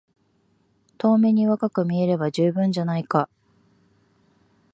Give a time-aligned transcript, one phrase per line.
[0.97, 3.29] 遠目に若く見えれば充分じゃないか。